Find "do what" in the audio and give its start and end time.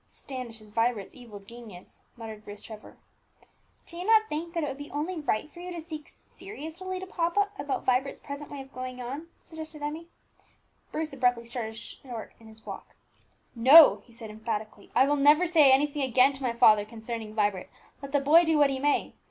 18.43-18.71